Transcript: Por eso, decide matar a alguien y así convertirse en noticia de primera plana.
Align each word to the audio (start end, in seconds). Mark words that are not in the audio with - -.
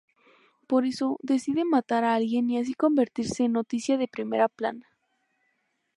Por 0.65 0.87
eso, 0.87 1.19
decide 1.21 1.63
matar 1.63 2.03
a 2.05 2.15
alguien 2.15 2.49
y 2.49 2.57
así 2.57 2.73
convertirse 2.73 3.43
en 3.43 3.51
noticia 3.53 3.99
de 3.99 4.07
primera 4.07 4.47
plana. 4.47 4.87